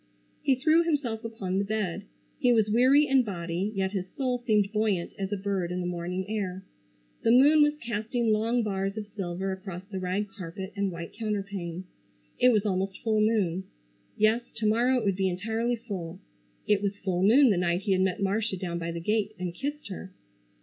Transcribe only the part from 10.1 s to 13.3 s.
carpet and white counterpane. It was almost full